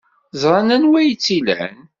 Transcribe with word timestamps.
Ẓran 0.41 0.69
anwa 0.75 0.97
ay 0.99 1.11
tt-ilan. 1.13 1.77